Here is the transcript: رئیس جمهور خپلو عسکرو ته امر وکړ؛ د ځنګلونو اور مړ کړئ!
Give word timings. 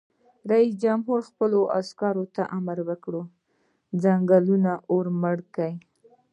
رئیس 0.51 0.71
جمهور 0.83 1.19
خپلو 1.29 1.59
عسکرو 1.79 2.25
ته 2.35 2.43
امر 2.57 2.77
وکړ؛ 2.89 3.13
د 3.29 3.29
ځنګلونو 4.03 4.73
اور 4.91 5.05
مړ 5.21 5.37
کړئ! 5.53 5.73